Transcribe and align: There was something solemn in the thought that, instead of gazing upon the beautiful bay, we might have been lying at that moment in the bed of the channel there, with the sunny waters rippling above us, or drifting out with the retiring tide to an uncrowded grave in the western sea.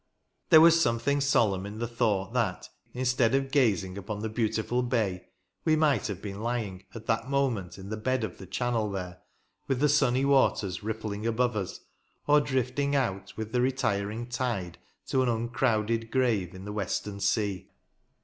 There 0.49 0.61
was 0.61 0.81
something 0.81 1.21
solemn 1.21 1.63
in 1.67 1.77
the 1.77 1.87
thought 1.87 2.33
that, 2.33 2.67
instead 2.91 3.35
of 3.35 3.51
gazing 3.51 3.99
upon 3.99 4.21
the 4.21 4.29
beautiful 4.29 4.81
bay, 4.81 5.27
we 5.63 5.75
might 5.75 6.07
have 6.07 6.23
been 6.23 6.41
lying 6.41 6.85
at 6.95 7.05
that 7.05 7.29
moment 7.29 7.77
in 7.77 7.89
the 7.89 7.97
bed 7.97 8.23
of 8.23 8.39
the 8.39 8.47
channel 8.47 8.89
there, 8.89 9.21
with 9.67 9.79
the 9.79 9.87
sunny 9.87 10.25
waters 10.25 10.81
rippling 10.81 11.27
above 11.27 11.55
us, 11.55 11.81
or 12.25 12.41
drifting 12.41 12.95
out 12.95 13.33
with 13.37 13.51
the 13.51 13.61
retiring 13.61 14.25
tide 14.25 14.79
to 15.05 15.21
an 15.21 15.29
uncrowded 15.29 16.09
grave 16.09 16.55
in 16.55 16.65
the 16.65 16.73
western 16.73 17.19
sea. 17.19 17.69